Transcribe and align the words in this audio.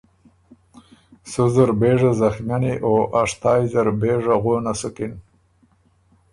سُو 1.29 1.43
زر 1.53 1.71
بېژه 1.79 2.11
زخمئنی 2.21 2.73
او 2.85 2.93
اشتای 3.21 3.61
زر 3.71 3.87
بېژه 3.99 4.35
غونه 4.43 4.73
سُکِن۔ 4.79 5.13